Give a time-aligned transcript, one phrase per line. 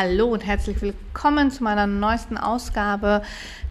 [0.00, 3.20] Hallo und herzlich willkommen zu meiner neuesten Ausgabe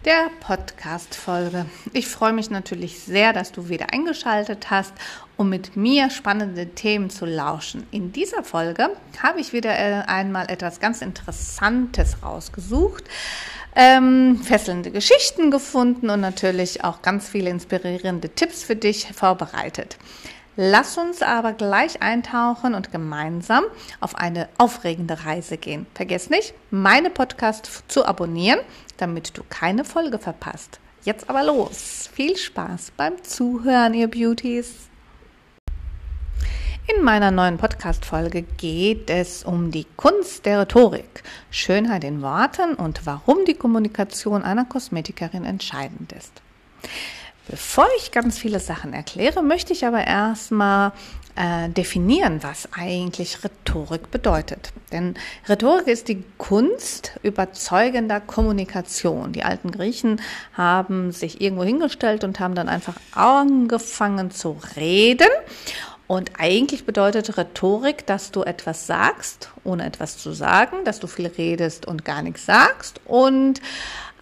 [0.04, 1.64] der Podcast-Folge.
[1.94, 4.92] Ich freue mich natürlich sehr, dass du wieder eingeschaltet hast,
[5.38, 7.86] um mit mir spannende Themen zu lauschen.
[7.92, 8.90] In dieser Folge
[9.22, 13.04] habe ich wieder äh, einmal etwas ganz Interessantes rausgesucht.
[13.74, 19.96] Ähm, fesselnde Geschichten gefunden und natürlich auch ganz viele inspirierende Tipps für dich vorbereitet.
[20.60, 23.62] Lass uns aber gleich eintauchen und gemeinsam
[24.00, 25.86] auf eine aufregende Reise gehen.
[25.94, 28.58] Vergiss nicht, meine Podcast zu abonnieren,
[28.96, 30.80] damit du keine Folge verpasst.
[31.04, 32.10] Jetzt aber los.
[32.12, 34.88] Viel Spaß beim Zuhören, ihr Beauties.
[36.88, 43.06] In meiner neuen Podcast-Folge geht es um die Kunst der Rhetorik, Schönheit in Worten und
[43.06, 46.42] warum die Kommunikation einer Kosmetikerin entscheidend ist.
[47.48, 50.92] Bevor ich ganz viele Sachen erkläre, möchte ich aber erstmal
[51.34, 54.72] äh, definieren, was eigentlich Rhetorik bedeutet.
[54.92, 55.14] Denn
[55.48, 59.32] Rhetorik ist die Kunst überzeugender Kommunikation.
[59.32, 60.20] Die alten Griechen
[60.52, 65.30] haben sich irgendwo hingestellt und haben dann einfach angefangen zu reden.
[66.06, 71.28] Und eigentlich bedeutet Rhetorik, dass du etwas sagst, ohne etwas zu sagen, dass du viel
[71.28, 73.00] redest und gar nichts sagst.
[73.06, 73.60] Und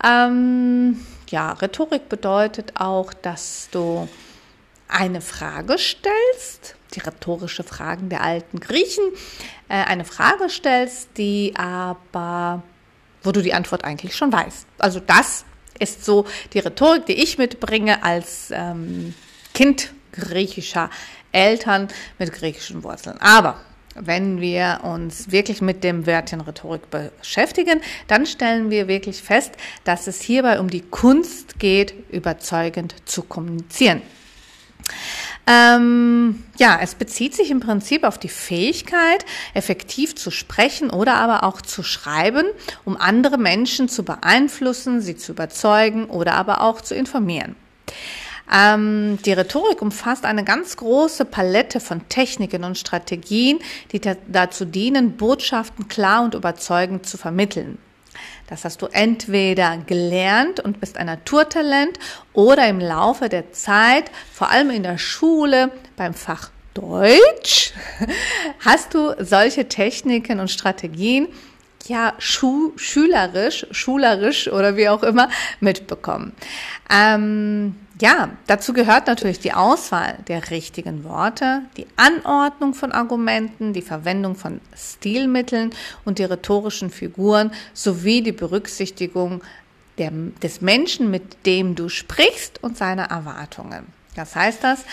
[0.05, 0.99] ähm,
[1.31, 4.09] ja, Rhetorik bedeutet auch, dass du
[4.89, 9.05] eine Frage stellst, die rhetorische Fragen der alten Griechen,
[9.69, 12.63] äh, eine Frage stellst, die aber,
[13.23, 14.67] wo du die Antwort eigentlich schon weißt.
[14.79, 15.45] Also das
[15.79, 19.15] ist so die Rhetorik, die ich mitbringe als ähm,
[19.55, 20.91] Kind griechischer
[21.33, 23.21] Eltern mit griechischen Wurzeln.
[23.21, 23.61] Aber
[24.01, 29.53] wenn wir uns wirklich mit dem Wörtchen Rhetorik beschäftigen, dann stellen wir wirklich fest,
[29.85, 34.03] dass es hierbei um die Kunst geht, überzeugend zu kommunizieren.
[35.49, 39.25] Ähm, ja, es bezieht sich im Prinzip auf die Fähigkeit,
[39.55, 42.47] effektiv zu sprechen oder aber auch zu schreiben,
[42.85, 47.55] um andere Menschen zu beeinflussen, sie zu überzeugen oder aber auch zu informieren.
[48.53, 53.59] Ähm, die Rhetorik umfasst eine ganz große Palette von Techniken und Strategien,
[53.93, 57.79] die dazu dienen, Botschaften klar und überzeugend zu vermitteln.
[58.47, 61.99] Das hast du entweder gelernt und bist ein Naturtalent
[62.33, 67.73] oder im Laufe der Zeit, vor allem in der Schule, beim Fach Deutsch,
[68.61, 71.29] hast du solche Techniken und Strategien
[71.89, 75.29] ja schu schülerisch, schulerisch oder wie auch immer
[75.61, 76.33] mitbekommen.
[76.91, 83.83] Ähm, ja, dazu gehört natürlich die Auswahl der richtigen Worte, die Anordnung von Argumenten, die
[83.83, 85.71] Verwendung von Stilmitteln
[86.05, 89.43] und die rhetorischen Figuren sowie die Berücksichtigung
[89.97, 90.13] der,
[90.43, 93.87] des Menschen, mit dem du sprichst und seine Erwartungen.
[94.15, 94.85] Das heißt das,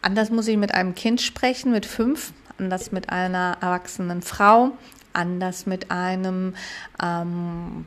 [0.00, 4.72] anders muss ich mit einem Kind sprechen, mit fünf, anders mit einer erwachsenen Frau,
[5.12, 6.54] anders mit einem
[7.00, 7.86] ähm,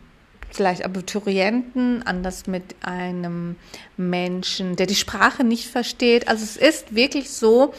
[0.55, 3.55] vielleicht Abiturienten, anders mit einem
[3.97, 6.27] Menschen, der die Sprache nicht versteht.
[6.27, 7.73] Also es ist wirklich so,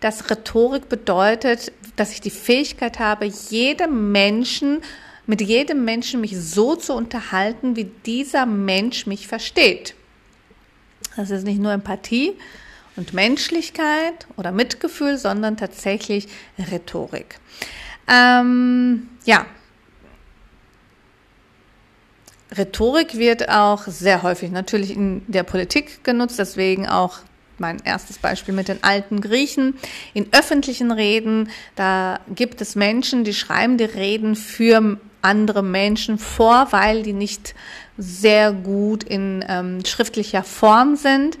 [0.00, 4.80] dass Rhetorik bedeutet, dass ich die Fähigkeit habe, jedem Menschen,
[5.26, 9.94] mit jedem Menschen mich so zu unterhalten, wie dieser Mensch mich versteht.
[11.16, 12.32] Das ist nicht nur Empathie
[12.96, 16.28] und Menschlichkeit oder Mitgefühl, sondern tatsächlich
[16.58, 17.38] Rhetorik.
[18.08, 19.46] Ähm, ja,
[22.56, 27.18] Rhetorik wird auch sehr häufig natürlich in der Politik genutzt, deswegen auch
[27.58, 29.74] mein erstes Beispiel mit den alten Griechen.
[30.14, 36.68] In öffentlichen Reden, da gibt es Menschen, die schreiben die Reden für andere Menschen vor,
[36.70, 37.54] weil die nicht
[37.96, 41.38] sehr gut in ähm, schriftlicher Form sind.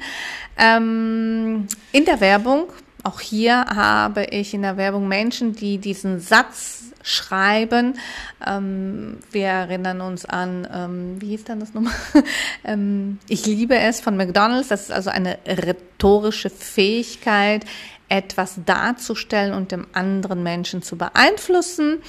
[0.56, 2.68] Ähm, in der Werbung,
[3.02, 7.98] auch hier habe ich in der Werbung Menschen, die diesen Satz schreiben.
[8.46, 11.94] Ähm, wir erinnern uns an, ähm, wie hieß denn das nochmal?
[12.64, 14.68] ähm, ich liebe es von McDonald's.
[14.68, 17.64] Das ist also eine rhetorische Fähigkeit,
[18.08, 22.02] etwas darzustellen und dem anderen Menschen zu beeinflussen.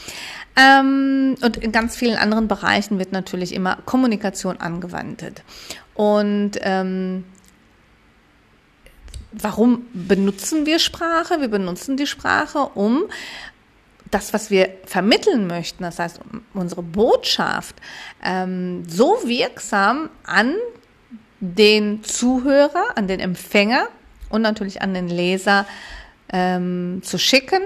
[0.55, 5.43] Ähm, und in ganz vielen anderen Bereichen wird natürlich immer Kommunikation angewandt.
[5.95, 7.23] Und ähm,
[9.31, 11.39] warum benutzen wir Sprache?
[11.39, 13.03] Wir benutzen die Sprache, um
[14.13, 16.19] das, was wir vermitteln möchten, das heißt
[16.53, 17.75] unsere Botschaft,
[18.23, 20.55] ähm, so wirksam an
[21.39, 23.87] den Zuhörer, an den Empfänger
[24.29, 25.65] und natürlich an den Leser
[26.31, 27.61] ähm, zu schicken,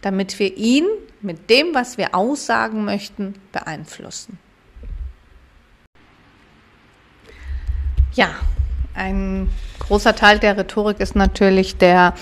[0.00, 0.86] damit wir ihn
[1.20, 4.38] mit dem, was wir aussagen möchten, beeinflussen.
[8.14, 8.34] Ja,
[8.94, 9.48] Ein
[9.78, 12.14] großer Teil der Rhetorik ist natürlich der,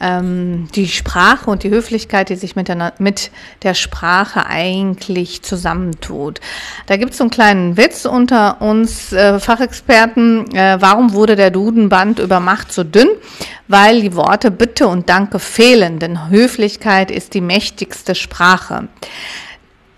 [0.00, 3.30] ähm, die Sprache und die Höflichkeit, die sich mit der, mit
[3.62, 6.40] der Sprache eigentlich zusammentut.
[6.86, 10.54] Da gibt es einen kleinen Witz unter uns äh, Fachexperten.
[10.54, 13.08] Äh, warum wurde der Dudenband über Macht so dünn?
[13.68, 18.88] Weil die Worte Bitte und Danke fehlen, denn Höflichkeit ist die mächtigste Sprache.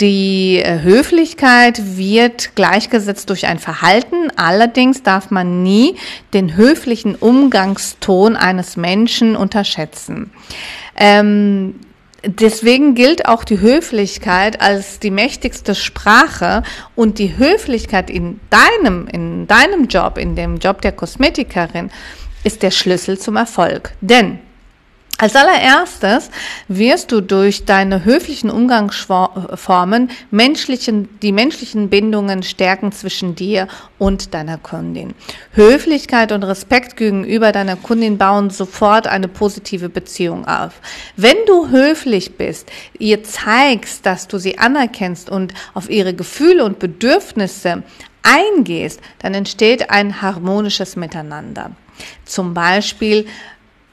[0.01, 4.31] Die äh, Höflichkeit wird gleichgesetzt durch ein Verhalten.
[4.37, 5.97] Allerdings darf man nie
[6.35, 10.33] den höflichen Umgangston eines Menschen unterschätzen.
[10.97, 11.77] Ähm,
[12.27, 16.63] deswegen gilt auch die Höflichkeit als die mächtigste Sprache
[16.95, 21.91] und die Höflichkeit in deinem, in deinem Job, in dem Job der Kosmetikerin,
[22.45, 23.95] ist der Schlüssel zum Erfolg.
[24.03, 24.41] Denn
[25.19, 26.31] als allererstes
[26.69, 33.67] wirst du durch deine höflichen Umgangsformen menschlichen, die menschlichen Bindungen stärken zwischen dir
[33.99, 35.15] und deiner Kundin.
[35.53, 40.75] Höflichkeit und Respekt gegenüber deiner Kundin bauen sofort eine positive Beziehung auf.
[41.17, 46.79] Wenn du höflich bist, ihr zeigst, dass du sie anerkennst und auf ihre Gefühle und
[46.79, 47.85] Bedürfnisse
[48.23, 51.71] eingehst, dann entsteht ein harmonisches Miteinander.
[52.27, 53.27] Zum Beispiel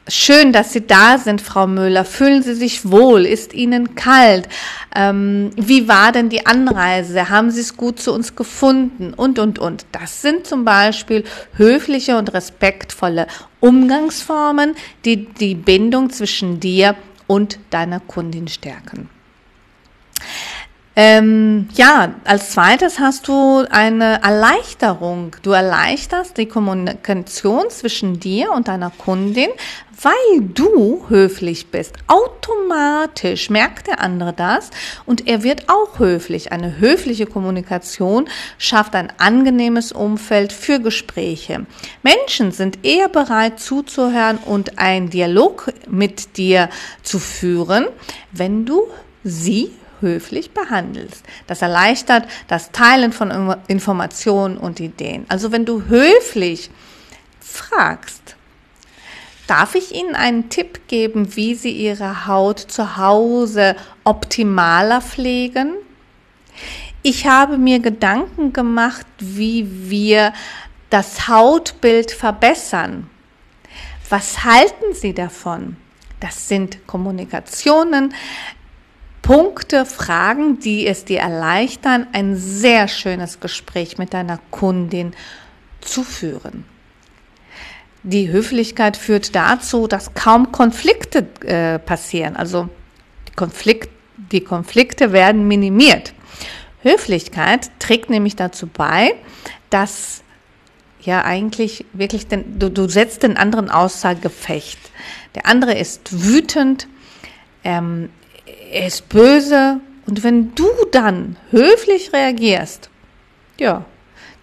[0.10, 2.04] Schön, dass Sie da sind, Frau Müller.
[2.04, 3.26] Fühlen Sie sich wohl?
[3.26, 4.50] Ist Ihnen kalt?
[4.94, 7.30] Ähm, wie war denn die Anreise?
[7.30, 9.14] Haben Sie es gut zu uns gefunden?
[9.14, 9.86] Und, und, und.
[9.94, 11.24] Das sind zum Beispiel
[11.56, 13.28] höfliche und respektvolle
[13.62, 16.96] Umgangsformen, die die Bindung zwischen dir
[17.28, 19.10] und deiner Kundin stärken.
[20.96, 25.36] Ähm, ja, als zweites hast du eine Erleichterung.
[25.42, 29.50] Du erleichterst die Kommunikation zwischen dir und deiner Kundin,
[30.00, 31.96] weil du höflich bist.
[32.06, 34.70] Automatisch merkt der andere das
[35.08, 36.52] und er wird auch höflich.
[36.52, 38.30] Eine höfliche Kommunikation
[38.60, 41.66] schafft ein angenehmes Umfeld für Gespräche.
[42.04, 46.70] Menschen sind eher bereit zuzuhören und einen Dialog mit dir
[47.02, 47.88] zu führen,
[48.32, 48.84] wenn du
[49.24, 49.72] sie
[50.04, 51.26] höflich behandelst.
[51.48, 55.26] Das erleichtert das Teilen von Informationen und Ideen.
[55.30, 56.70] Also wenn du höflich
[57.40, 58.36] fragst,
[59.48, 65.74] darf ich Ihnen einen Tipp geben, wie Sie Ihre Haut zu Hause optimaler pflegen?
[67.02, 70.34] Ich habe mir Gedanken gemacht, wie wir
[70.90, 73.10] das Hautbild verbessern.
[74.10, 75.78] Was halten Sie davon?
[76.20, 78.14] Das sind Kommunikationen,
[79.24, 85.14] Punkte, Fragen, die es dir erleichtern, ein sehr schönes Gespräch mit deiner Kundin
[85.82, 86.66] zu führen.
[88.04, 92.36] Die Höflichkeit führt dazu, dass kaum Konflikte äh, passieren.
[92.36, 92.68] Also
[93.30, 96.14] die, Konflikt, die Konflikte werden minimiert.
[96.82, 99.16] Höflichkeit trägt nämlich dazu bei,
[99.70, 100.22] dass
[101.00, 104.80] ja eigentlich wirklich den, du, du setzt den anderen außer Gefecht.
[105.36, 106.90] Der andere ist wütend,
[107.64, 108.10] ähm,
[108.46, 112.90] er ist böse und wenn du dann höflich reagierst,
[113.60, 113.86] ja,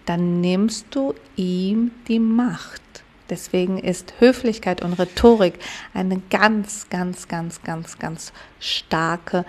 [0.05, 2.81] dann nimmst du ihm die Macht.
[3.29, 5.59] Deswegen ist Höflichkeit und Rhetorik
[5.93, 9.45] eine ganz, ganz, ganz, ganz, ganz starke,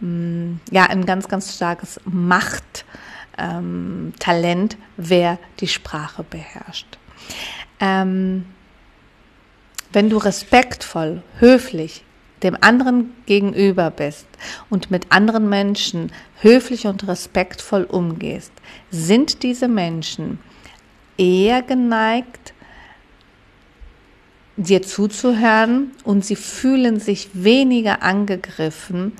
[0.00, 2.94] mm, ja, ein ganz, ganz starkes Machttalent,
[3.36, 6.98] ähm, wer die Sprache beherrscht.
[7.78, 8.46] Ähm,
[9.92, 12.05] wenn du respektvoll, höflich,
[12.46, 14.26] dem anderen gegenüber bist
[14.70, 18.52] und mit anderen Menschen höflich und respektvoll umgehst,
[18.90, 20.38] sind diese Menschen
[21.18, 22.54] eher geneigt,
[24.56, 29.12] dir zuzuhören und sie fühlen sich weniger angegriffen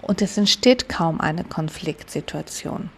[0.00, 2.90] und es entsteht kaum eine Konfliktsituation.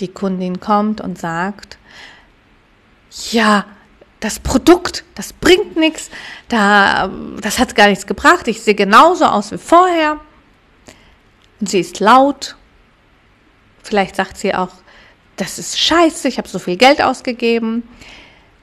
[0.00, 1.78] Die Kundin kommt und sagt,
[3.30, 3.66] ja,
[4.22, 6.08] das Produkt, das bringt nichts,
[6.48, 7.10] da,
[7.40, 10.20] das hat gar nichts gebracht, ich sehe genauso aus wie vorher.
[11.60, 12.56] Und sie ist laut.
[13.82, 14.70] Vielleicht sagt sie auch,
[15.36, 17.82] das ist scheiße, ich habe so viel Geld ausgegeben.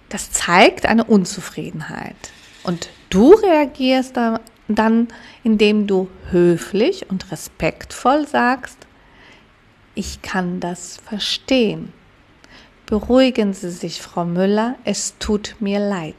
[0.07, 2.15] Das zeigt eine Unzufriedenheit.
[2.63, 4.15] Und du reagierst
[4.69, 5.07] dann,
[5.43, 8.77] indem du höflich und respektvoll sagst,
[9.93, 11.91] ich kann das verstehen.
[12.89, 16.15] Beruhigen Sie sich, Frau Müller, es tut mir leid.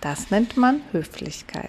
[0.00, 1.68] Das nennt man Höflichkeit.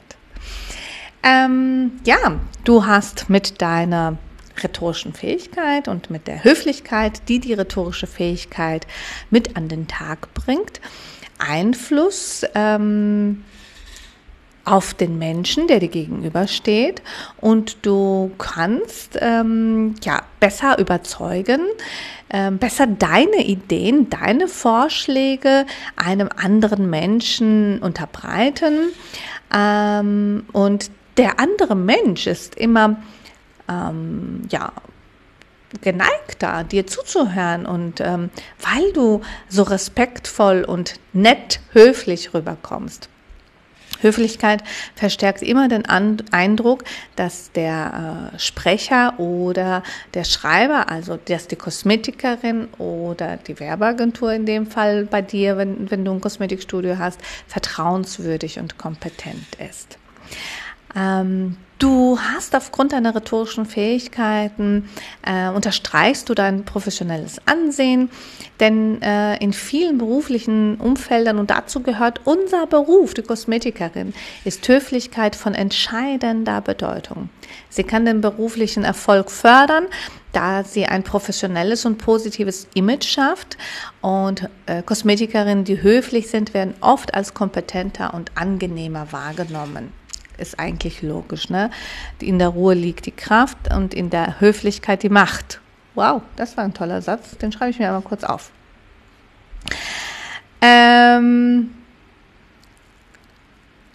[1.23, 4.17] Ähm, ja, du hast mit deiner
[4.63, 8.87] rhetorischen Fähigkeit und mit der Höflichkeit, die die rhetorische Fähigkeit
[9.29, 10.79] mit an den Tag bringt,
[11.37, 13.43] Einfluss ähm,
[14.63, 17.01] auf den Menschen, der dir gegenübersteht
[17.41, 21.61] und du kannst ähm, ja besser überzeugen,
[22.31, 28.89] ähm, besser deine Ideen, deine Vorschläge einem anderen Menschen unterbreiten
[29.53, 32.97] ähm, und der andere Mensch ist immer
[33.69, 34.71] ähm, ja
[35.81, 43.09] geneigter, dir zuzuhören und ähm, weil du so respektvoll und nett, höflich rüberkommst.
[44.01, 44.63] Höflichkeit
[44.95, 46.83] verstärkt immer den Eindruck,
[47.15, 54.45] dass der äh, Sprecher oder der Schreiber, also dass die Kosmetikerin oder die Werbeagentur in
[54.45, 59.97] dem Fall bei dir, wenn, wenn du ein Kosmetikstudio hast, vertrauenswürdig und kompetent ist.
[60.95, 64.87] Ähm, Du hast aufgrund deiner rhetorischen Fähigkeiten,
[65.23, 68.11] äh, unterstreichst du dein professionelles Ansehen,
[68.59, 74.13] denn äh, in vielen beruflichen Umfeldern, und dazu gehört unser Beruf, die Kosmetikerin,
[74.45, 77.29] ist Höflichkeit von entscheidender Bedeutung.
[77.69, 79.87] Sie kann den beruflichen Erfolg fördern,
[80.33, 83.57] da sie ein professionelles und positives Image schafft.
[84.01, 89.99] Und äh, Kosmetikerinnen, die höflich sind, werden oft als kompetenter und angenehmer wahrgenommen
[90.41, 91.49] ist eigentlich logisch.
[91.49, 91.69] Ne?
[92.19, 95.61] In der Ruhe liegt die Kraft und in der Höflichkeit die Macht.
[95.95, 97.37] Wow, das war ein toller Satz.
[97.37, 98.51] Den schreibe ich mir aber kurz auf.
[100.61, 101.71] Ähm,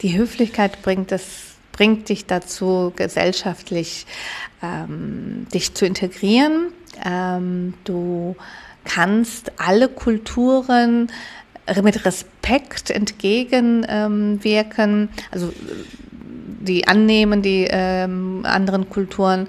[0.02, 4.06] die Höflichkeit bringt es bringt dich dazu, gesellschaftlich
[4.62, 6.72] ähm, dich zu integrieren.
[7.04, 8.34] Ähm, du
[8.84, 11.08] kannst alle Kulturen
[11.82, 15.08] mit Respekt entgegenwirken.
[15.30, 15.52] also
[16.66, 19.48] die annehmen, die ähm, anderen Kulturen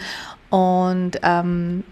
[0.50, 1.84] und ähm,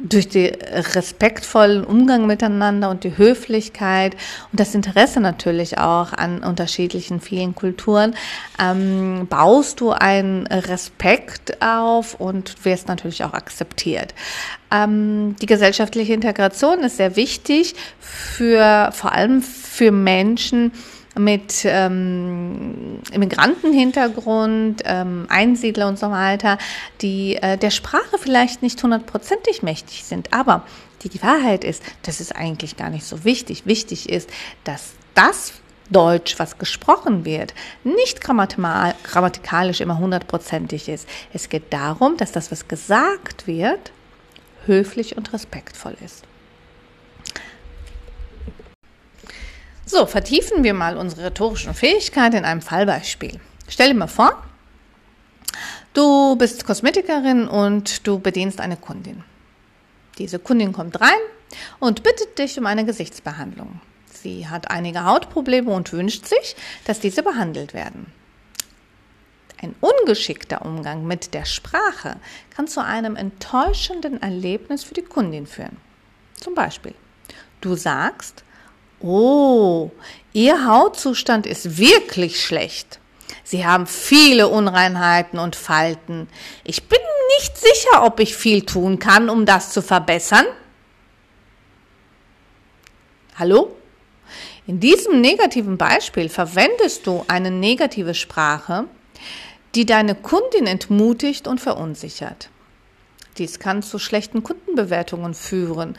[0.00, 0.54] durch den
[0.94, 4.16] respektvollen Umgang miteinander und die Höflichkeit
[4.50, 8.14] und das Interesse natürlich auch an unterschiedlichen vielen Kulturen
[8.60, 14.14] ähm, baust du einen Respekt auf und wirst natürlich auch akzeptiert.
[14.72, 20.72] Ähm, die gesellschaftliche Integration ist sehr wichtig für vor allem für Menschen,
[21.16, 26.58] mit ähm, Immigrantenhintergrund, ähm, Einsiedler und so weiter,
[27.00, 30.32] die äh, der Sprache vielleicht nicht hundertprozentig mächtig sind.
[30.32, 30.64] Aber
[31.04, 33.66] die Wahrheit ist, das ist eigentlich gar nicht so wichtig.
[33.66, 34.30] Wichtig ist,
[34.64, 35.52] dass das
[35.90, 37.52] Deutsch, was gesprochen wird,
[37.84, 41.06] nicht grammatikalisch immer hundertprozentig ist.
[41.32, 43.92] Es geht darum, dass das, was gesagt wird,
[44.66, 46.24] höflich und respektvoll ist.
[49.96, 53.38] So, vertiefen wir mal unsere rhetorischen Fähigkeiten in einem Fallbeispiel.
[53.68, 54.42] Stell dir mal vor,
[55.92, 59.22] du bist Kosmetikerin und du bedienst eine Kundin.
[60.18, 61.20] Diese Kundin kommt rein
[61.78, 63.80] und bittet dich um eine Gesichtsbehandlung.
[64.12, 68.06] Sie hat einige Hautprobleme und wünscht sich, dass diese behandelt werden.
[69.62, 72.16] Ein ungeschickter Umgang mit der Sprache
[72.50, 75.76] kann zu einem enttäuschenden Erlebnis für die Kundin führen.
[76.34, 76.96] Zum Beispiel,
[77.60, 78.42] du sagst,
[79.00, 79.90] Oh,
[80.32, 82.98] Ihr Hautzustand ist wirklich schlecht.
[83.44, 86.28] Sie haben viele Unreinheiten und Falten.
[86.64, 86.98] Ich bin
[87.38, 90.46] nicht sicher, ob ich viel tun kann, um das zu verbessern.
[93.36, 93.76] Hallo?
[94.66, 98.86] In diesem negativen Beispiel verwendest du eine negative Sprache,
[99.74, 102.48] die deine Kundin entmutigt und verunsichert.
[103.38, 105.98] Dies kann zu schlechten Kundenbewertungen führen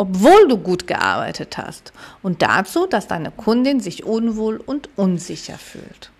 [0.00, 1.92] obwohl du gut gearbeitet hast
[2.22, 6.10] und dazu, dass deine Kundin sich unwohl und unsicher fühlt.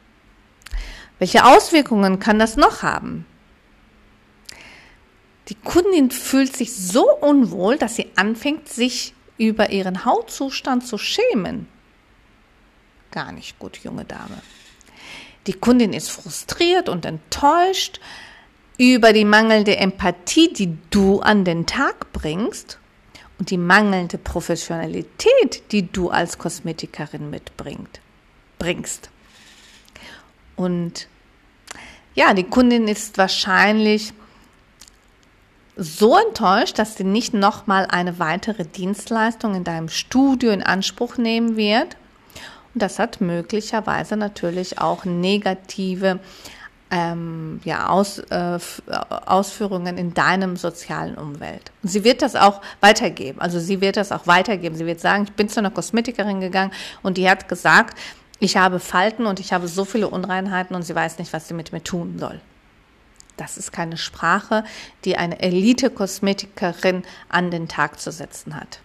[1.19, 3.25] Welche Auswirkungen kann das noch haben?
[5.49, 11.67] Die Kundin fühlt sich so unwohl, dass sie anfängt, sich über ihren Hautzustand zu schämen.
[13.13, 14.43] Gar nicht gut, junge Dame.
[15.47, 17.99] Die Kundin ist frustriert und enttäuscht
[18.77, 22.80] über die mangelnde Empathie, die du an den Tag bringst
[23.41, 28.01] und die mangelnde Professionalität, die du als Kosmetikerin mitbringst.
[28.59, 29.11] Bringst.
[30.57, 31.09] Und
[32.15, 34.13] ja, die Kundin ist wahrscheinlich
[35.75, 41.57] so enttäuscht, dass sie nicht nochmal eine weitere Dienstleistung in deinem Studio in Anspruch nehmen
[41.57, 41.97] wird.
[42.75, 46.21] Und das hat möglicherweise natürlich auch negative
[46.91, 48.59] ähm, ja, Aus, äh,
[49.27, 51.73] Ausführungen in deinem sozialen Umwelt.
[51.83, 53.41] Und sie wird das auch weitergeben.
[53.41, 54.77] Also sie wird das auch weitergeben.
[54.77, 57.99] Sie wird sagen, ich bin zu einer Kosmetikerin gegangen und die hat gesagt,
[58.39, 61.55] ich habe Falten und ich habe so viele Unreinheiten und sie weiß nicht, was sie
[61.55, 62.41] mit mir tun soll.
[63.37, 64.65] Das ist keine Sprache,
[65.05, 68.81] die eine Elite-Kosmetikerin an den Tag zu setzen hat.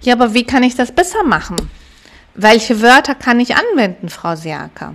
[0.00, 1.56] Ja, aber wie kann ich das besser machen?
[2.36, 4.94] welche Wörter kann ich anwenden, Frau Siaka?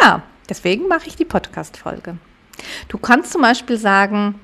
[0.00, 2.16] Ja, deswegen mache ich die Podcast-Folge.
[2.88, 4.40] Du kannst zum Beispiel sagen,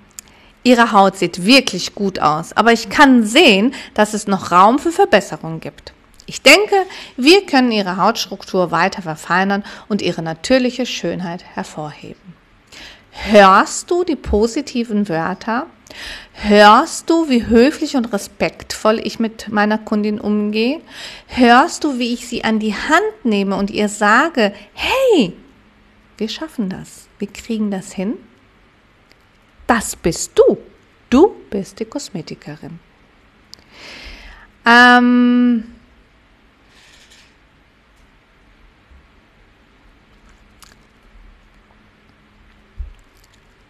[0.62, 4.92] Ihre Haut sieht wirklich gut aus, aber ich kann sehen, dass es noch Raum für
[4.92, 5.92] Verbesserungen gibt.
[6.26, 6.75] Ich denke,
[7.18, 12.34] wir können Ihre Hautstruktur weiter verfeinern und Ihre natürliche Schönheit hervorheben.
[13.11, 15.66] Hörst du die positiven Wörter?
[16.32, 20.80] Hörst du, wie höflich und respektvoll ich mit meiner Kundin umgehe?
[21.26, 25.34] Hörst du, wie ich sie an die Hand nehme und ihr sage, hey,
[26.16, 28.14] wir schaffen das, wir kriegen das hin?
[29.66, 30.59] Das bist du.
[31.11, 32.78] Du bist die Kosmetikerin.
[34.66, 35.64] Ähm,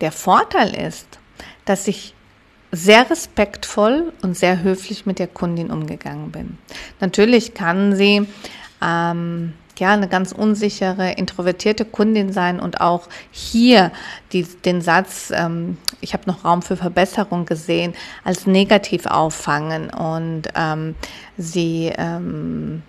[0.01, 1.19] der Vorteil ist,
[1.65, 2.15] dass ich
[2.73, 6.59] sehr respektvoll und sehr höflich mit der Kundin umgegangen bin.
[7.01, 8.27] Natürlich kann sie
[8.83, 13.93] ähm, ja eine ganz unsichere, introvertierte Kundin sein und auch hier
[14.33, 19.90] die, den Satz, ähm, ich habe noch Raum für Verbesserung gesehen, als negativ auffangen.
[19.90, 20.95] Und ähm,
[21.37, 22.83] sie ähm,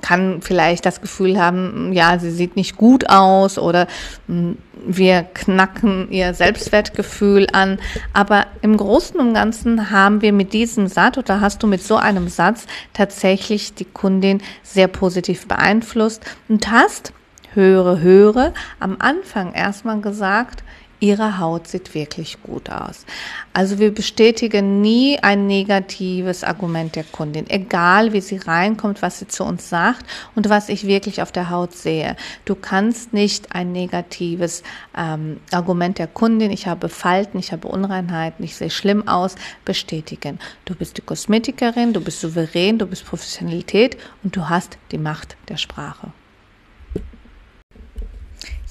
[0.00, 3.86] kann vielleicht das Gefühl haben, ja, sie sieht nicht gut aus oder
[4.26, 7.78] hm, wir knacken ihr Selbstwertgefühl an.
[8.12, 11.96] Aber im Großen und Ganzen haben wir mit diesem Satz oder hast du mit so
[11.96, 17.12] einem Satz tatsächlich die Kundin sehr positiv beeinflusst und hast,
[17.54, 20.62] höre, höre, am Anfang erstmal gesagt,
[21.00, 23.04] ihre Haut sieht wirklich gut aus.
[23.52, 29.28] Also wir bestätigen nie ein negatives Argument der Kundin, egal wie sie reinkommt, was sie
[29.28, 32.16] zu uns sagt und was ich wirklich auf der Haut sehe.
[32.44, 34.62] Du kannst nicht ein negatives
[34.96, 40.38] ähm, Argument der Kundin, ich habe Falten, ich habe Unreinheiten, ich sehe schlimm aus, bestätigen.
[40.64, 45.36] Du bist die Kosmetikerin, du bist souverän, du bist Professionalität und du hast die Macht
[45.48, 46.12] der Sprache.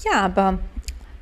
[0.06, 0.60] Ja, aber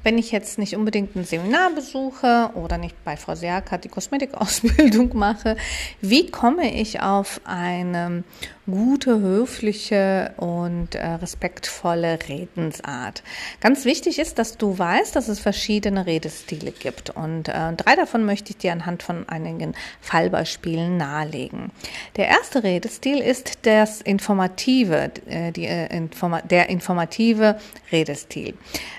[0.06, 5.12] wenn ich jetzt nicht unbedingt ein Seminar besuche oder nicht bei Frau Serka die Kosmetikausbildung
[5.18, 5.58] mache,
[6.00, 8.24] wie komme ich auf eine
[8.66, 13.24] gute, höfliche und äh, respektvolle Redensart.
[13.62, 18.26] Ganz wichtig ist, dass du weißt, dass es verschiedene Redestile gibt und äh, drei davon
[18.26, 21.72] möchte ich dir anhand von einigen Fallbeispielen nahelegen.
[22.16, 27.60] Der erste Redestil ist das informative, äh, die, äh, informa der informative
[27.92, 28.56] Redestil.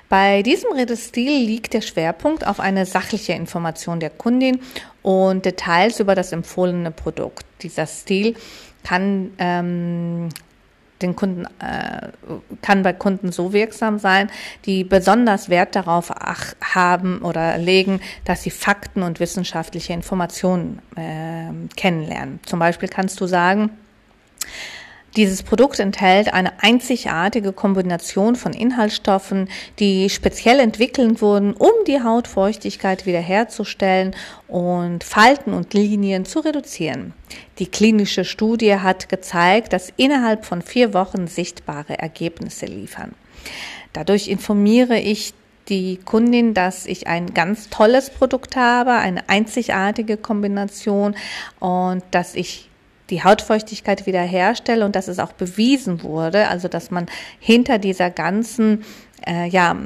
[0.09, 4.61] Bei diesem Redestil liegt der Schwerpunkt auf eine sachliche Information der Kundin
[5.03, 7.45] und Details über das empfohlene Produkt.
[7.63, 8.37] Dieser Stil
[8.87, 10.29] kann ähm,
[11.03, 12.09] den Kunden äh,
[12.63, 14.31] kann bei Kunden so wirksam sein,
[14.65, 16.11] die besonders Wert darauf
[16.63, 22.39] haben oder legen, dass sie Fakten und wissenschaftliche Informationen äh, kennenlernen.
[22.47, 23.71] Zum Beispiel kannst du sagen,
[25.17, 29.49] dieses Produkt enthält eine einzigartige Kombination von Inhaltsstoffen,
[29.79, 34.15] die speziell entwickelt wurden, um die Hautfeuchtigkeit wiederherzustellen
[34.47, 37.15] und Falten und Linien zu reduzieren.
[37.59, 43.13] Die klinische Studie hat gezeigt, dass innerhalb von vier Wochen sichtbare Ergebnisse liefern.
[43.93, 45.33] Dadurch informiere ich
[45.69, 51.17] die Kundin, dass ich ein ganz tolles Produkt habe, eine einzigartige Kombination
[51.59, 52.66] und dass ich
[53.11, 57.07] die Hautfeuchtigkeit wiederherstelle und dass es auch bewiesen wurde, also dass man
[57.39, 58.85] hinter dieser ganzen,
[59.27, 59.77] äh, ja,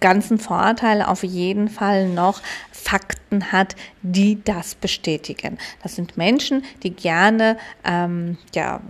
[0.00, 2.40] ganzen Vorteile auf jeden Fall noch
[2.72, 5.58] Fakten hat, die das bestätigen.
[5.82, 8.80] Das sind Menschen, die gerne ähm, ja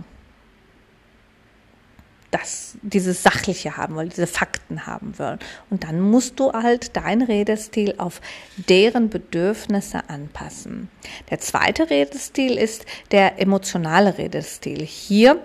[2.31, 5.39] das, dieses Sachliche haben wollen, diese Fakten haben wollen.
[5.69, 8.21] Und dann musst du halt dein Redestil auf
[8.69, 10.89] deren Bedürfnisse anpassen.
[11.29, 14.83] Der zweite Redestil ist der emotionale Redestil.
[14.85, 15.41] Hier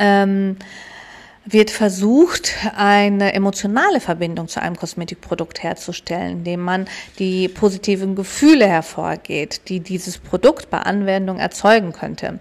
[0.00, 0.56] ähm,
[1.52, 6.86] wird versucht, eine emotionale Verbindung zu einem Kosmetikprodukt herzustellen, indem man
[7.18, 12.40] die positiven Gefühle hervorgeht, die dieses Produkt bei Anwendung erzeugen könnte.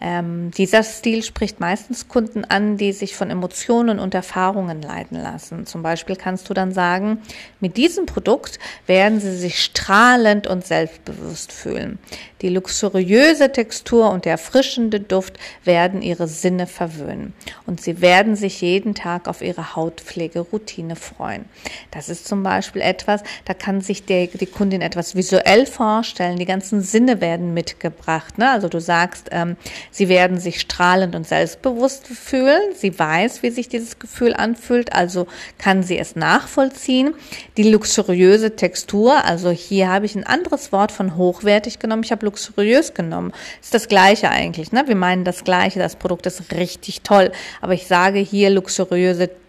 [0.00, 5.66] Ähm, dieser Stil spricht meistens Kunden an, die sich von Emotionen und Erfahrungen leiten lassen.
[5.66, 7.20] Zum Beispiel kannst du dann sagen,
[7.60, 11.98] mit diesem Produkt werden sie sich strahlend und selbstbewusst fühlen.
[12.42, 17.34] Die luxuriöse Textur und der erfrischende Duft werden ihre Sinne verwöhnen
[17.66, 21.46] und sie werden sich jeden Tag auf ihre Hautpflegeroutine freuen.
[21.90, 26.38] Das ist zum Beispiel etwas, da kann sich der, die Kundin etwas visuell vorstellen.
[26.38, 28.38] Die ganzen Sinne werden mitgebracht.
[28.38, 28.50] Ne?
[28.50, 29.56] Also du sagst, ähm,
[29.90, 32.60] sie werden sich strahlend und selbstbewusst fühlen.
[32.74, 35.26] Sie weiß, wie sich dieses Gefühl anfühlt, also
[35.58, 37.14] kann sie es nachvollziehen.
[37.56, 42.02] Die luxuriöse Textur, also hier habe ich ein anderes Wort von hochwertig genommen.
[42.04, 43.32] Ich habe luxuriös genommen.
[43.60, 44.72] Ist das gleiche eigentlich.
[44.72, 44.84] Ne?
[44.86, 45.78] Wir meinen das gleiche.
[45.78, 47.32] Das Produkt ist richtig toll.
[47.60, 49.47] Aber ich sage hier luxuriöse Textur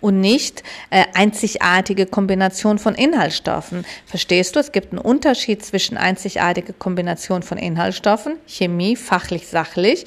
[0.00, 3.84] und nicht äh, einzigartige Kombination von Inhaltsstoffen.
[4.06, 4.60] Verstehst du?
[4.60, 10.06] Es gibt einen Unterschied zwischen einzigartige Kombination von Inhaltsstoffen, Chemie, fachlich, sachlich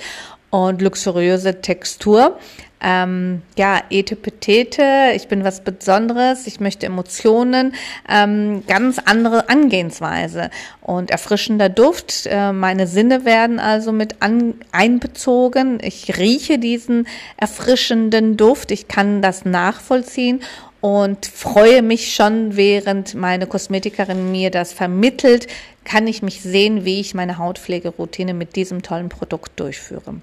[0.50, 2.38] und luxuriöse Textur
[2.82, 7.74] ähm, ja, Etepetete, ich bin was Besonderes, ich möchte Emotionen,
[8.08, 12.28] ähm, ganz andere Angehensweise und erfrischender Duft.
[12.28, 15.80] Äh, meine Sinne werden also mit an, einbezogen.
[15.82, 20.42] Ich rieche diesen erfrischenden Duft, ich kann das nachvollziehen
[20.80, 25.48] und freue mich schon, während meine Kosmetikerin mir das vermittelt,
[25.84, 30.22] kann ich mich sehen, wie ich meine Hautpflegeroutine mit diesem tollen Produkt durchführe.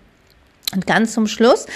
[0.75, 1.67] Und ganz zum Schluss,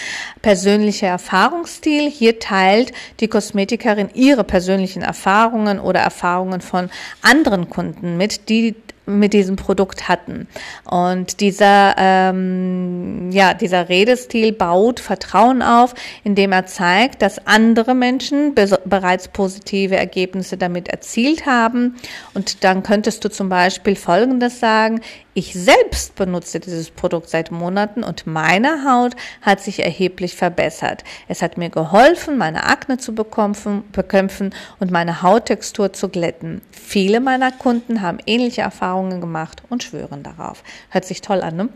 [0.42, 2.10] persönlicher Erfahrungsstil.
[2.10, 6.90] Hier teilt die Kosmetikerin ihre persönlichen Erfahrungen oder Erfahrungen von
[7.22, 8.74] anderen Kunden mit, die
[9.08, 10.46] mit diesem Produkt hatten.
[10.84, 18.54] Und dieser, ähm, ja, dieser Redestil baut Vertrauen auf, indem er zeigt, dass andere Menschen
[18.54, 21.96] be bereits positive Ergebnisse damit erzielt haben.
[22.34, 25.00] Und dann könntest du zum Beispiel Folgendes sagen.
[25.38, 31.04] Ich selbst benutze dieses Produkt seit Monaten und meine Haut hat sich erheblich verbessert.
[31.28, 36.60] Es hat mir geholfen, meine Akne zu bekämpfen, und meine Hauttextur zu glätten.
[36.72, 40.64] Viele meiner Kunden haben ähnliche Erfahrungen gemacht und schwören darauf.
[40.90, 41.68] Hört sich toll an, ne?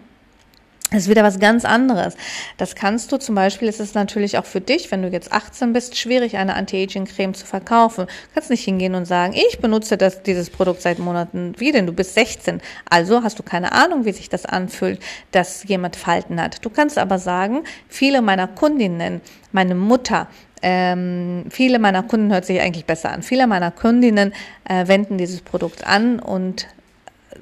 [0.93, 2.17] Das ist wieder was ganz anderes.
[2.59, 5.73] Das kannst du zum Beispiel, ist es natürlich auch für dich, wenn du jetzt 18
[5.73, 8.05] bist, schwierig, eine Anti-Aging-Creme zu verkaufen.
[8.07, 11.55] Du kannst nicht hingehen und sagen, ich benutze das, dieses Produkt seit Monaten.
[11.57, 11.87] Wie denn?
[11.87, 12.61] Du bist 16.
[12.91, 15.01] Also hast du keine Ahnung, wie sich das anfühlt,
[15.31, 16.63] dass jemand Falten hat.
[16.63, 20.29] Du kannst aber sagen, viele meiner Kundinnen, meine Mutter,
[20.61, 23.23] ähm, viele meiner Kunden hört sich eigentlich besser an.
[23.23, 24.35] Viele meiner Kundinnen
[24.69, 26.67] äh, wenden dieses Produkt an und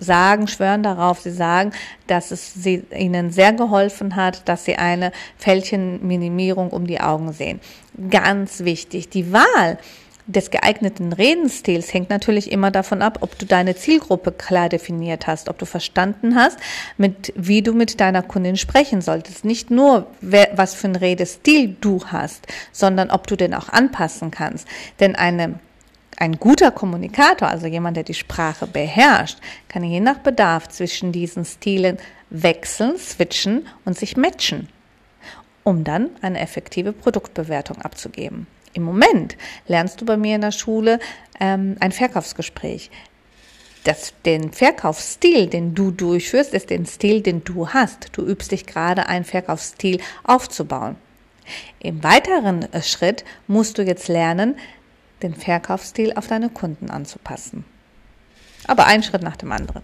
[0.01, 1.73] sagen, schwören darauf, sie sagen,
[2.07, 7.61] dass es sie, ihnen sehr geholfen hat, dass sie eine Fältchenminimierung um die Augen sehen.
[8.11, 9.79] Ganz wichtig, die Wahl
[10.31, 15.49] des geeigneten Redensstils hängt natürlich immer davon ab, ob du deine Zielgruppe klar definiert hast,
[15.49, 16.59] ob du verstanden hast,
[16.97, 19.45] mit wie du mit deiner Kundin sprechen solltest.
[19.45, 24.31] Nicht nur, wer, was für einen Redestil du hast, sondern ob du den auch anpassen
[24.31, 24.67] kannst.
[25.01, 25.59] Denn eine
[26.21, 31.47] ein guter Kommunikator, also jemand, der die Sprache beherrscht, kann je nach Bedarf zwischen diesen
[31.47, 31.97] Stilen
[32.29, 34.69] wechseln, switchen und sich matchen,
[35.65, 38.47] um dann eine effektive Produktbewertung abzugeben.
[38.75, 41.01] Im Moment lernst du bei mir in der Schule
[41.41, 42.91] ähm, ein Verkaufsgespräch.
[43.85, 48.11] Das, den Verkaufsstil, den du durchführst, ist den Stil, den du hast.
[48.13, 50.97] Du übst dich gerade, einen Verkaufsstil aufzubauen.
[51.81, 54.57] Im weiteren Schritt musst du jetzt lernen,
[55.23, 57.65] den Verkaufsstil auf deine Kunden anzupassen.
[58.67, 59.83] Aber ein Schritt nach dem anderen.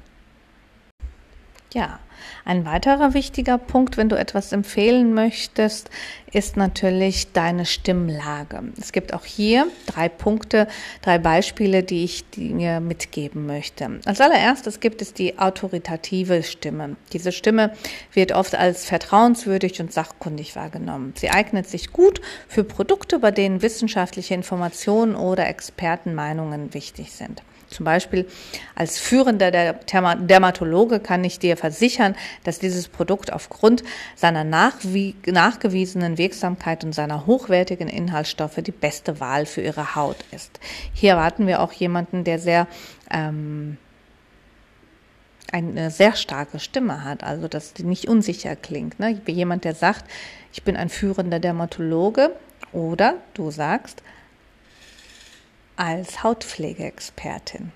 [1.73, 1.99] Ja,
[2.45, 5.91] ein weiterer wichtiger Punkt, wenn du etwas empfehlen möchtest,
[6.33, 8.63] ist natürlich deine Stimmlage.
[8.81, 10.69] Es gibt auch hier drei Punkte,
[11.03, 14.01] drei Beispiele, die ich dir mitgeben möchte.
[14.05, 16.97] Als allererstes gibt es die autoritative Stimme.
[17.13, 17.73] Diese Stimme
[18.13, 21.15] wird oft als vertrauenswürdig und sachkundig wahrgenommen.
[21.17, 27.43] Sie eignet sich gut für Produkte, bei denen wissenschaftliche Informationen oder Expertenmeinungen wichtig sind.
[27.77, 28.27] Zum Beispiel
[28.75, 33.85] als führender Dermatologe kann ich dir versichern, dass dieses Produkt aufgrund
[34.15, 40.59] seiner nachgewiesenen Wirksamkeit und seiner hochwertigen Inhaltsstoffe die beste Wahl für ihre Haut ist.
[40.95, 42.67] Hier erwarten wir auch jemanden, der sehr
[43.11, 43.77] ähm,
[45.53, 48.99] eine sehr starke Stimme hat, also dass die nicht unsicher klingt.
[48.99, 49.21] Ne?
[49.27, 50.11] Jemand, der sagt,
[50.51, 52.33] ich bin ein führender Dermatologe
[52.73, 54.03] oder du sagst,
[55.77, 57.73] als Hautpflegeexpertin.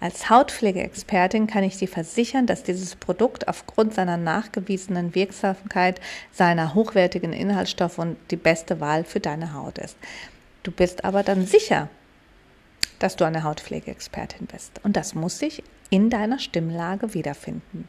[0.00, 6.00] Als Hautpflegeexpertin kann ich dir versichern, dass dieses Produkt aufgrund seiner nachgewiesenen Wirksamkeit,
[6.32, 9.96] seiner hochwertigen Inhaltsstoffe und die beste Wahl für deine Haut ist.
[10.62, 11.88] Du bist aber dann sicher,
[12.98, 14.80] dass du eine Hautpflegeexpertin bist.
[14.84, 17.88] Und das muss sich in deiner Stimmlage wiederfinden.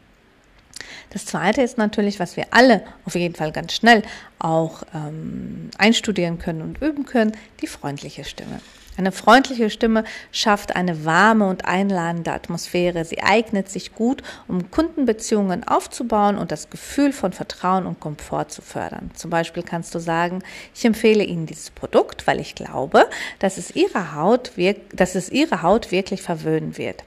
[1.10, 4.02] Das zweite ist natürlich, was wir alle auf jeden Fall ganz schnell
[4.38, 8.60] auch ähm, einstudieren können und üben können, die freundliche Stimme.
[8.96, 13.04] Eine freundliche Stimme schafft eine warme und einladende Atmosphäre.
[13.04, 18.62] Sie eignet sich gut, um Kundenbeziehungen aufzubauen und das Gefühl von Vertrauen und Komfort zu
[18.62, 19.10] fördern.
[19.14, 20.42] Zum Beispiel kannst du sagen,
[20.74, 23.08] ich empfehle Ihnen dieses Produkt, weil ich glaube,
[23.40, 24.52] dass es Ihre Haut,
[24.92, 27.02] dass es Ihre Haut wirklich verwöhnen wird.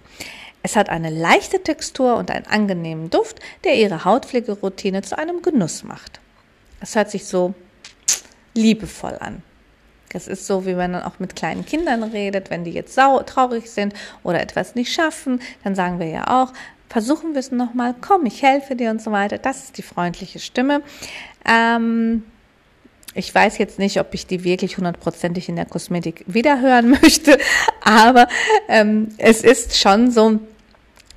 [0.64, 5.84] Es hat eine leichte Textur und einen angenehmen Duft, der Ihre Hautpflegeroutine zu einem Genuss
[5.84, 6.20] macht.
[6.82, 7.54] Es hört sich so
[8.54, 9.42] liebevoll an.
[10.14, 13.22] Es ist so, wie man dann auch mit kleinen Kindern redet, wenn die jetzt sau
[13.24, 13.94] traurig sind
[14.24, 16.54] oder etwas nicht schaffen, dann sagen wir ja auch,
[16.90, 19.38] versuchen wir es nochmal, komm, ich helfe dir und so weiter.
[19.38, 20.82] Das ist die freundliche Stimme.
[21.46, 22.24] Ähm,
[23.14, 27.38] ich weiß jetzt nicht, ob ich die wirklich hundertprozentig in der Kosmetik wiederhören möchte,
[27.84, 28.28] aber
[28.68, 30.40] ähm, es ist schon so,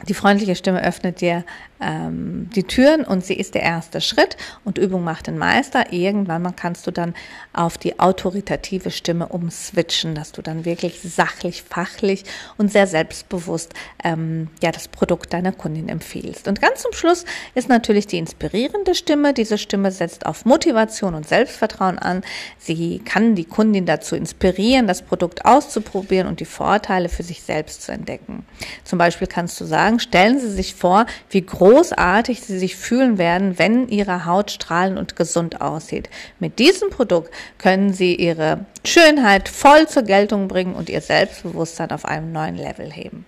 [0.08, 1.44] die freundliche Stimme öffnet dir
[1.80, 5.92] ähm, die Türen und sie ist der erste Schritt und Übung macht den Meister.
[5.92, 7.14] Irgendwann mal kannst du dann
[7.52, 12.24] auf die autoritative Stimme umswitchen, dass du dann wirklich sachlich, fachlich
[12.58, 13.72] und sehr selbstbewusst
[14.04, 16.48] ähm, ja das Produkt deiner Kundin empfiehlst.
[16.48, 19.32] Und ganz zum Schluss ist natürlich die inspirierende Stimme.
[19.32, 22.22] Diese Stimme setzt auf Motivation und Selbstvertrauen an.
[22.58, 27.82] Sie kann die Kundin dazu inspirieren, das Produkt auszuprobieren und die Vorteile für sich selbst
[27.82, 28.44] zu entdecken.
[28.84, 33.16] Zum Beispiel kannst du sagen, stellen Sie sich vor, wie groß großartig sie sich fühlen
[33.16, 36.10] werden, wenn ihre Haut strahlend und gesund aussieht.
[36.40, 42.04] Mit diesem Produkt können sie ihre Schönheit voll zur Geltung bringen und ihr Selbstbewusstsein auf
[42.04, 43.24] einem neuen Level heben.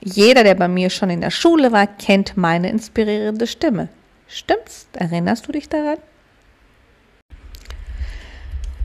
[0.00, 3.88] Jeder, der bei mir schon in der Schule war, kennt meine inspirierende Stimme.
[4.28, 4.88] Stimmt's?
[4.94, 5.98] Erinnerst du dich daran?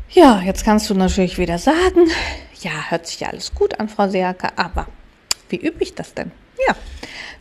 [0.09, 2.09] Ja, jetzt kannst du natürlich wieder sagen,
[2.59, 4.87] ja, hört sich ja alles gut an, Frau Seake, aber
[5.47, 6.31] wie übe ich das denn?
[6.67, 6.75] Ja,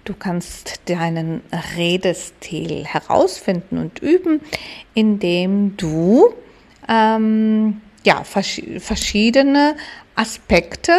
[0.04, 1.42] du kannst deinen
[1.76, 4.40] Redestil herausfinden und üben,
[4.94, 6.34] indem du
[6.88, 9.76] ähm, ja, vers verschiedene
[10.14, 10.92] Aspekte,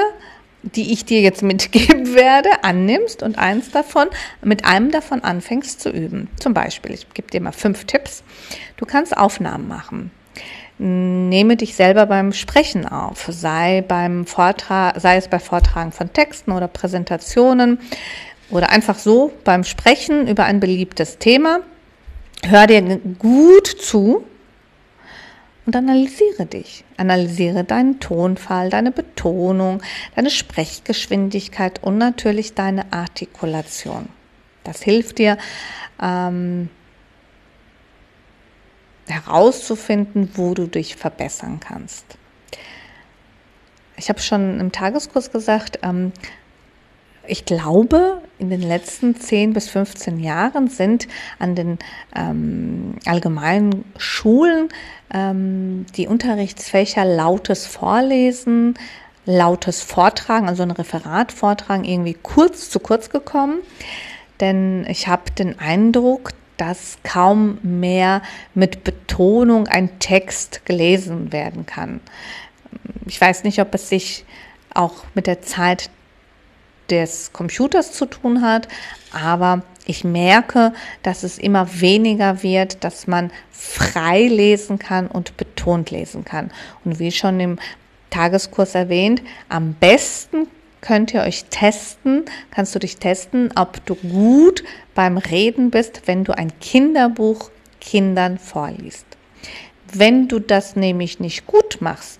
[0.63, 4.07] die ich dir jetzt mitgeben werde, annimmst und eins davon,
[4.41, 6.29] mit einem davon anfängst zu üben.
[6.39, 8.23] Zum Beispiel, ich gebe dir mal fünf Tipps.
[8.77, 10.11] Du kannst Aufnahmen machen.
[10.77, 16.51] Nehme dich selber beim Sprechen auf, sei beim Vortrag, sei es bei Vortragen von Texten
[16.51, 17.77] oder Präsentationen
[18.51, 21.61] oder einfach so beim Sprechen über ein beliebtes Thema.
[22.43, 22.81] Hör dir
[23.19, 24.25] gut zu
[25.65, 26.83] und analysiere dich.
[26.97, 29.81] Analysiere deinen Tonfall, deine Betonung,
[30.15, 34.09] deine Sprechgeschwindigkeit und natürlich deine Artikulation.
[34.63, 35.37] Das hilft dir,
[36.01, 36.69] ähm,
[39.07, 42.05] herauszufinden, wo du dich verbessern kannst.
[43.97, 46.11] Ich habe schon im Tageskurs gesagt, ähm,
[47.27, 51.07] ich glaube, in den letzten 10 bis 15 Jahren sind
[51.39, 51.77] an den
[52.15, 54.69] ähm, allgemeinen Schulen
[55.13, 58.73] ähm, die Unterrichtsfächer lautes Vorlesen,
[59.25, 63.59] lautes Vortragen, also ein Referat vortragen, irgendwie kurz zu kurz gekommen.
[64.39, 68.21] Denn ich habe den Eindruck, dass kaum mehr
[68.55, 72.01] mit Betonung ein Text gelesen werden kann.
[73.05, 74.25] Ich weiß nicht, ob es sich
[74.73, 75.89] auch mit der Zeit
[76.91, 78.67] des Computers zu tun hat,
[79.11, 85.89] aber ich merke, dass es immer weniger wird, dass man frei lesen kann und betont
[85.89, 86.51] lesen kann.
[86.85, 87.59] Und wie schon im
[88.09, 90.47] Tageskurs erwähnt, am besten
[90.81, 96.23] könnt ihr euch testen, kannst du dich testen, ob du gut beim Reden bist, wenn
[96.23, 97.49] du ein Kinderbuch
[97.79, 99.05] Kindern vorliest.
[99.93, 102.19] Wenn du das nämlich nicht gut machst,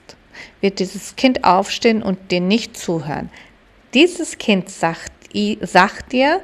[0.60, 3.30] wird dieses Kind aufstehen und dir nicht zuhören.
[3.93, 5.12] Dieses Kind sagt,
[5.62, 6.41] sagt dir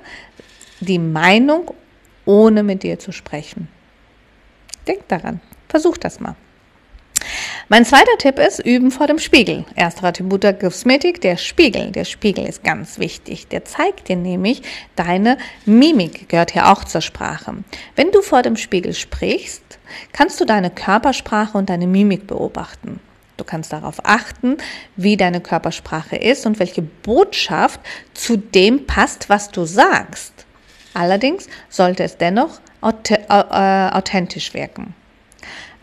[0.79, 1.73] die Meinung,
[2.25, 3.67] ohne mit dir zu sprechen.
[4.87, 6.35] Denk daran, versuch das mal.
[7.69, 9.65] Mein zweiter Tipp ist Üben vor dem Spiegel.
[9.75, 11.91] Erster Attribut der Kosmetik, der Spiegel.
[11.91, 13.47] Der Spiegel ist ganz wichtig.
[13.47, 14.61] Der zeigt dir nämlich
[14.95, 17.55] deine Mimik, gehört hier auch zur Sprache.
[17.97, 19.79] Wenn du vor dem Spiegel sprichst,
[20.13, 23.01] kannst du deine Körpersprache und deine Mimik beobachten.
[23.37, 24.57] Du kannst darauf achten,
[24.95, 27.79] wie deine Körpersprache ist und welche Botschaft
[28.13, 30.33] zu dem passt, was du sagst.
[30.93, 34.95] Allerdings sollte es dennoch äh, authentisch wirken.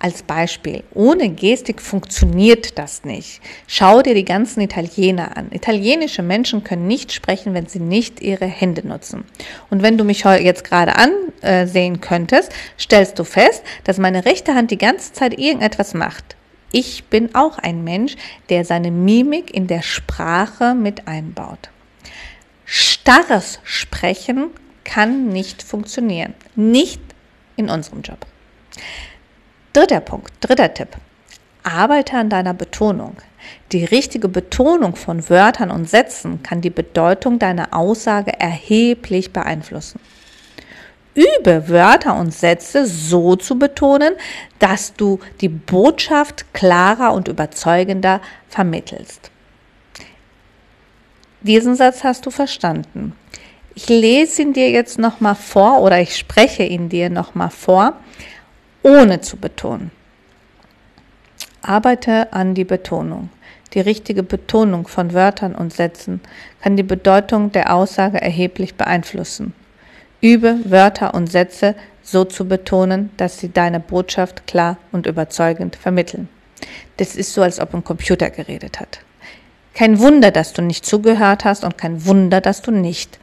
[0.00, 3.40] Als Beispiel, ohne Gestik funktioniert das nicht.
[3.66, 5.50] Schau dir die ganzen Italiener an.
[5.50, 9.24] Italienische Menschen können nicht sprechen, wenn sie nicht ihre Hände nutzen.
[9.70, 14.72] Und wenn du mich jetzt gerade ansehen könntest, stellst du fest, dass meine rechte Hand
[14.72, 16.36] die ganze Zeit irgendetwas macht.
[16.76, 18.16] Ich bin auch ein Mensch,
[18.48, 21.70] der seine Mimik in der Sprache mit einbaut.
[22.64, 24.50] Starres Sprechen
[24.82, 26.34] kann nicht funktionieren.
[26.56, 27.00] Nicht
[27.54, 28.26] in unserem Job.
[29.72, 30.88] Dritter Punkt, dritter Tipp.
[31.62, 33.18] Arbeite an deiner Betonung.
[33.70, 40.00] Die richtige Betonung von Wörtern und Sätzen kann die Bedeutung deiner Aussage erheblich beeinflussen.
[41.14, 44.14] Übe Wörter und Sätze so zu betonen,
[44.58, 49.30] dass du die Botschaft klarer und überzeugender vermittelst.
[51.40, 53.14] Diesen Satz hast du verstanden.
[53.74, 57.94] Ich lese ihn dir jetzt nochmal vor oder ich spreche ihn dir nochmal vor,
[58.82, 59.90] ohne zu betonen.
[61.60, 63.30] Arbeite an die Betonung.
[63.72, 66.20] Die richtige Betonung von Wörtern und Sätzen
[66.62, 69.54] kann die Bedeutung der Aussage erheblich beeinflussen.
[70.24, 76.30] Übe Wörter und Sätze so zu betonen, dass sie deine Botschaft klar und überzeugend vermitteln.
[76.96, 79.00] Das ist so, als ob ein Computer geredet hat.
[79.74, 83.18] Kein Wunder, dass du nicht zugehört hast und kein Wunder, dass du nicht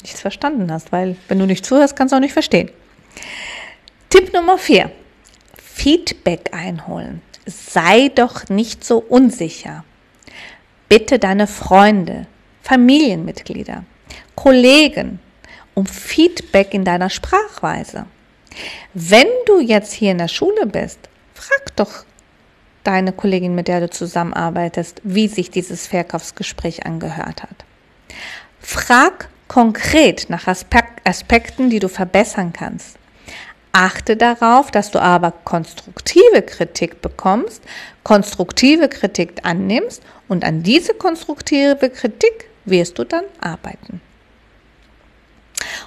[0.00, 2.70] nichts verstanden hast, weil wenn du nicht zuhörst, kannst du auch nicht verstehen.
[4.08, 4.90] Tipp Nummer vier.
[5.54, 7.20] Feedback einholen.
[7.44, 9.84] Sei doch nicht so unsicher.
[10.88, 12.26] Bitte deine Freunde,
[12.62, 13.84] Familienmitglieder,
[14.34, 15.20] Kollegen
[15.80, 18.04] um Feedback in deiner Sprachweise.
[18.92, 20.98] Wenn du jetzt hier in der Schule bist,
[21.32, 22.04] frag doch
[22.84, 27.64] deine Kollegin, mit der du zusammenarbeitest, wie sich dieses Verkaufsgespräch angehört hat.
[28.60, 32.98] Frag konkret nach Aspekten, die du verbessern kannst.
[33.72, 37.62] Achte darauf, dass du aber konstruktive Kritik bekommst,
[38.02, 44.02] konstruktive Kritik annimmst und an diese konstruktive Kritik wirst du dann arbeiten.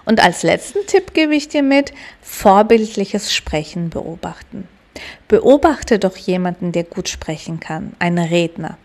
[0.06, 4.68] Und als letzten Tipp gebe ich dir mit, vorbildliches Sprechen beobachten.
[5.28, 8.78] Beobachte doch jemanden, der gut sprechen kann, einen Redner.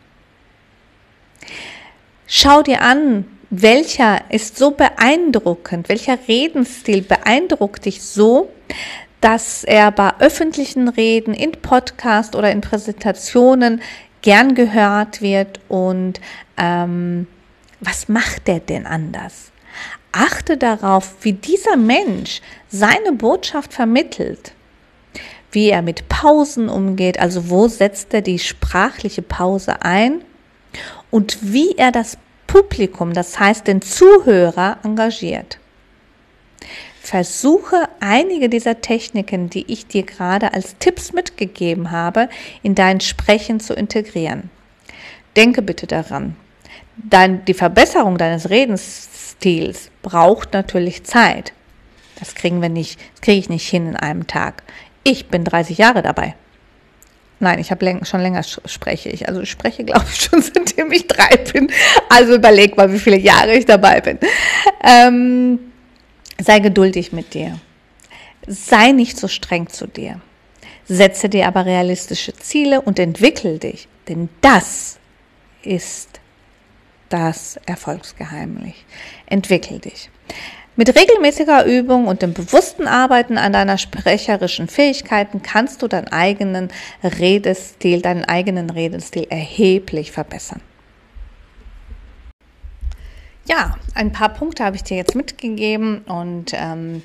[2.26, 8.50] Schau dir an, welcher ist so beeindruckend, welcher Redenstil beeindruckt dich so,
[9.20, 13.82] dass er bei öffentlichen Reden, in Podcast oder in Präsentationen
[14.22, 16.20] gern gehört wird und
[16.56, 17.26] ähm,
[17.80, 19.50] was macht der denn anders?
[20.12, 24.52] Achte darauf, wie dieser Mensch seine Botschaft vermittelt
[25.52, 30.22] wie er mit Pausen umgeht, also wo setzt er die sprachliche Pause ein
[31.10, 35.58] und wie er das Publikum, das heißt den Zuhörer, engagiert.
[37.00, 42.28] Versuche einige dieser Techniken, die ich dir gerade als Tipps mitgegeben habe,
[42.62, 44.50] in dein Sprechen zu integrieren.
[45.36, 46.36] Denke bitte daran,
[46.96, 48.50] dein, die Verbesserung deines
[49.44, 51.52] Redensstils braucht natürlich Zeit.
[52.18, 54.62] Das kriegen wir nicht, das kriege ich nicht hin in einem Tag.
[55.04, 56.34] Ich bin 30 Jahre dabei.
[57.40, 59.28] Nein, ich habe schon länger spreche ich.
[59.28, 61.70] Also ich spreche, glaube ich, schon seitdem ich drei bin.
[62.08, 64.18] Also überleg mal, wie viele Jahre ich dabei bin.
[64.82, 65.60] Ähm,
[66.40, 67.60] sei geduldig mit dir.
[68.48, 70.20] Sei nicht so streng zu dir.
[70.86, 73.86] Setze dir aber realistische Ziele und entwickel dich.
[74.08, 74.98] Denn das
[75.62, 76.18] ist
[77.08, 78.74] das Erfolgsgeheimnis.
[79.26, 80.10] Entwickel dich.
[80.76, 86.68] Mit regelmäßiger Übung und dem bewussten Arbeiten an deiner sprecherischen Fähigkeiten kannst du deinen eigenen
[87.02, 90.60] Redestil, deinen eigenen Redestil erheblich verbessern.
[93.48, 97.02] Ja, ein paar Punkte habe ich dir jetzt mitgegeben und ähm,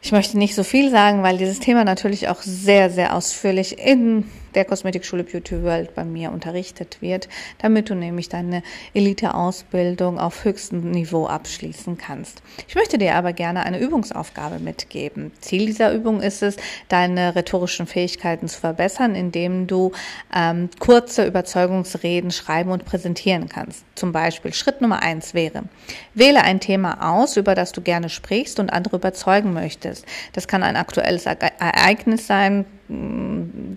[0.00, 4.30] ich möchte nicht so viel sagen, weil dieses Thema natürlich auch sehr, sehr ausführlich in
[4.54, 8.62] der Kosmetikschule Beauty World bei mir unterrichtet wird, damit du nämlich deine
[8.94, 12.42] Elite-Ausbildung auf höchstem Niveau abschließen kannst.
[12.68, 15.32] Ich möchte dir aber gerne eine Übungsaufgabe mitgeben.
[15.40, 16.56] Ziel dieser Übung ist es,
[16.88, 19.92] deine rhetorischen Fähigkeiten zu verbessern, indem du
[20.34, 23.84] ähm, kurze Überzeugungsreden schreiben und präsentieren kannst.
[23.94, 25.64] Zum Beispiel Schritt Nummer eins wäre,
[26.14, 30.06] wähle ein Thema aus, über das du gerne sprichst und andere überzeugen möchtest.
[30.32, 32.64] Das kann ein aktuelles Ereignis sein,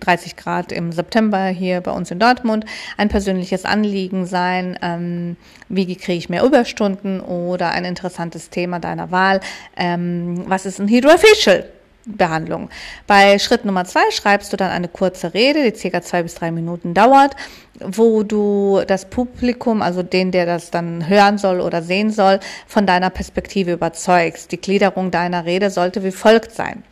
[0.00, 2.64] 30 Grad im September hier bei uns in Dortmund
[2.96, 5.36] ein persönliches Anliegen sein, ähm,
[5.68, 9.40] wie kriege ich mehr Überstunden oder ein interessantes Thema deiner Wahl,
[9.76, 11.64] ähm, was ist ein Hydrofacial?
[12.06, 12.70] Behandlung.
[13.06, 16.52] Bei Schritt Nummer zwei schreibst du dann eine kurze Rede, die circa zwei bis drei
[16.52, 17.34] Minuten dauert,
[17.80, 22.86] wo du das Publikum, also den, der das dann hören soll oder sehen soll, von
[22.86, 24.52] deiner Perspektive überzeugst.
[24.52, 26.84] Die Gliederung deiner Rede sollte wie folgt sein.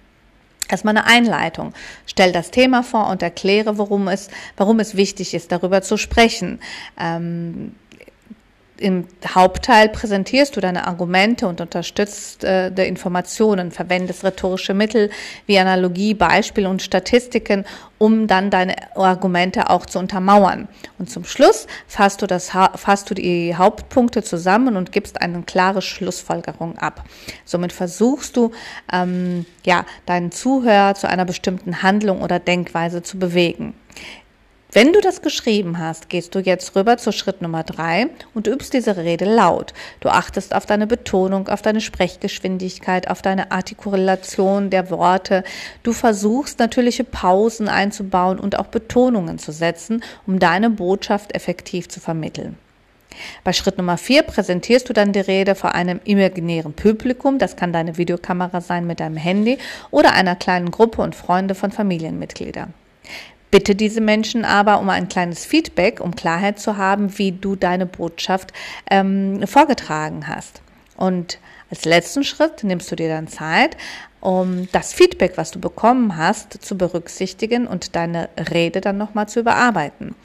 [0.69, 1.75] Erstmal eine Einleitung.
[2.07, 6.61] Stell das Thema vor und erkläre, worum es, warum es wichtig ist, darüber zu sprechen.
[6.99, 7.75] Ähm,
[8.77, 15.11] im Hauptteil präsentierst du deine Argumente und unterstützt äh, die Informationen, verwendest rhetorische Mittel
[15.47, 17.65] wie Analogie, Beispiele und Statistiken,
[17.99, 20.69] um dann deine Argumente auch zu untermauern.
[20.99, 25.81] Und zum Schluss fasst du, das, fasst du die Hauptpunkte zusammen und gibst eine klare
[25.81, 27.05] Schlussfolgerung ab.
[27.45, 28.51] Somit versuchst du,
[28.93, 33.75] ähm, ja, deinen Zuhörer zu einer bestimmten Handlung oder Denkweise zu bewegen.
[34.75, 38.75] Wenn du das geschrieben hast, gehst du jetzt rüber zu Schritt Nummer drei und übst
[38.75, 39.73] diese Rede laut.
[40.01, 45.45] Du achtest auf deine Betonung, auf deine Sprechgeschwindigkeit, auf deine Artikulation der Worte.
[45.85, 52.01] Du versuchst natürliche Pausen einzubauen und auch Betonungen zu setzen, um deine Botschaft effektiv zu
[52.01, 52.59] vermitteln.
[53.45, 57.39] Bei Schritt Nummer vier präsentierst du dann die Rede vor einem imaginären Publikum.
[57.39, 59.59] Das kann deine Videokamera sein mit deinem Handy
[59.93, 62.75] oder einer kleinen Gruppe und Freunde von Familienmitgliedern.
[63.55, 67.87] Bitte diese Menschen aber um ein kleines Feedback, um Klarheit zu haben, wie du deine
[67.87, 68.53] Botschaft
[68.91, 70.61] ähm, vorgetragen hast.
[70.97, 71.39] Und
[71.71, 73.77] als letzten Schritt nimmst du dir dann Zeit,
[74.21, 79.39] um das Feedback, was du bekommen hast, zu berücksichtigen und deine Rede dann nochmal zu
[79.39, 80.17] überarbeiten.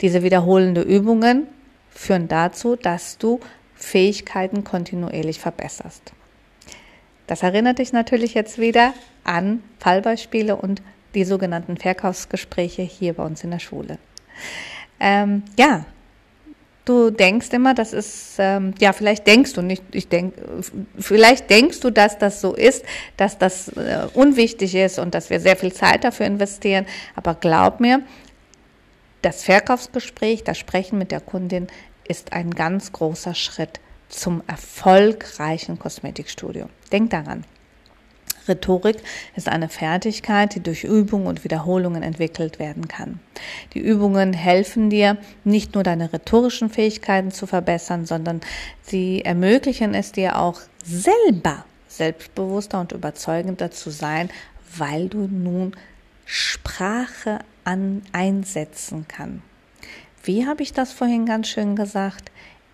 [0.00, 1.48] Diese wiederholende Übungen
[1.90, 3.40] führen dazu, dass du
[3.74, 6.12] Fähigkeiten kontinuierlich verbesserst.
[7.26, 8.94] Das erinnert dich natürlich jetzt wieder
[9.24, 10.82] an Fallbeispiele und
[11.14, 13.98] die sogenannten Verkaufsgespräche hier bei uns in der Schule.
[14.98, 15.84] Ähm, ja,
[16.84, 20.34] du denkst immer, das ist, ähm, ja, vielleicht denkst du nicht, ich denk,
[20.98, 22.84] vielleicht denkst du, dass das so ist,
[23.16, 26.86] dass das äh, unwichtig ist und dass wir sehr viel Zeit dafür investieren.
[27.14, 28.02] Aber glaub mir,
[29.22, 31.66] das Verkaufsgespräch, das Sprechen mit der Kundin
[32.08, 36.68] ist ein ganz großer Schritt zum erfolgreichen Kosmetikstudio.
[36.90, 37.44] Denk daran.
[38.50, 38.98] Rhetorik
[39.36, 43.20] ist eine Fertigkeit, die durch Übung und Wiederholungen entwickelt werden kann.
[43.72, 48.42] Die Übungen helfen dir, nicht nur deine rhetorischen Fähigkeiten zu verbessern, sondern
[48.82, 54.30] sie ermöglichen es dir auch selber selbstbewusster und überzeugender zu sein,
[54.76, 55.74] weil du nun
[56.24, 59.42] Sprache an, einsetzen kann.
[60.22, 62.30] Wie habe ich das vorhin ganz schön gesagt?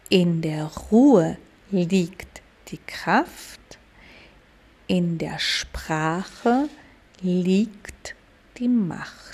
[0.08, 1.36] In der Ruhe
[1.70, 3.60] liegt die Kraft
[4.86, 6.68] in der Sprache
[7.20, 8.14] liegt
[8.58, 9.25] die Macht.